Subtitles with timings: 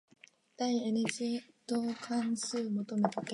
[0.57, 1.23] 第 n 次
[1.71, 3.27] 導関数求めとけ。